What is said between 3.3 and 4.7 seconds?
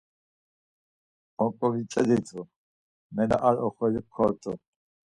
ar oxori kort̆u.